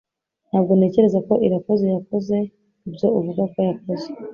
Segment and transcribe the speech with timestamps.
[0.49, 2.35] Ntabwo ntekereza ko Irakoze yakoze
[2.87, 4.07] ibyo uvuga ko yakoze